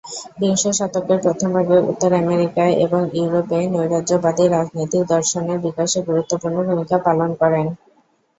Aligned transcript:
বিংশ 0.39 0.63
শতকের 0.77 1.19
প্রথম 1.25 1.49
ভাগে 1.55 1.77
উত্তর 1.83 2.11
আমেরিকা 2.21 2.63
এবং 2.85 3.01
ইউরোপে 3.15 3.59
নৈরাজ্যবাদী 3.73 4.45
রাজনৈতিক 4.47 5.03
দর্শনের 5.13 5.57
বিকাশে 5.65 5.99
গুরুত্বপূর্ণ 6.07 6.57
ভূমিকা 6.67 6.97
পালন 7.07 7.29
করেন। 7.41 7.65